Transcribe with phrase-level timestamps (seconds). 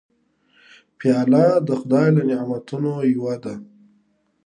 [0.97, 3.55] پیاله د خدای له نعمتونو یوه ده.